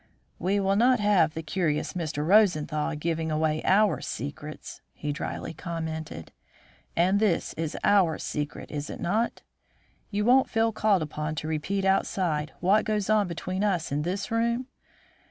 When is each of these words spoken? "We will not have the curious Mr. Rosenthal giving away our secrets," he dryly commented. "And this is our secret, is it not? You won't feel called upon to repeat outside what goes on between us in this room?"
"We 0.39 0.59
will 0.59 0.75
not 0.77 0.99
have 0.99 1.35
the 1.35 1.43
curious 1.43 1.93
Mr. 1.93 2.25
Rosenthal 2.25 2.95
giving 2.95 3.29
away 3.29 3.61
our 3.63 4.01
secrets," 4.01 4.81
he 4.93 5.11
dryly 5.11 5.53
commented. 5.53 6.31
"And 6.95 7.19
this 7.19 7.53
is 7.53 7.77
our 7.83 8.17
secret, 8.17 8.71
is 8.71 8.89
it 8.89 8.99
not? 8.99 9.43
You 10.09 10.25
won't 10.25 10.49
feel 10.49 10.71
called 10.71 11.03
upon 11.03 11.35
to 11.35 11.47
repeat 11.47 11.85
outside 11.85 12.51
what 12.61 12.83
goes 12.83 13.11
on 13.11 13.27
between 13.27 13.63
us 13.63 13.91
in 13.91 14.01
this 14.01 14.31
room?" 14.31 14.65